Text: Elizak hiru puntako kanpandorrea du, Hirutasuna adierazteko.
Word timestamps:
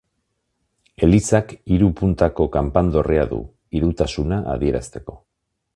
Elizak 1.07 1.53
hiru 1.75 1.89
puntako 2.01 2.49
kanpandorrea 2.57 3.27
du, 3.35 3.41
Hirutasuna 3.79 4.45
adierazteko. 4.57 5.21